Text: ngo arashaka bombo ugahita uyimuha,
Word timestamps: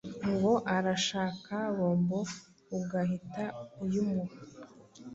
ngo 0.31 0.51
arashaka 0.75 1.55
bombo 1.77 2.19
ugahita 2.77 3.43
uyimuha, 3.83 4.37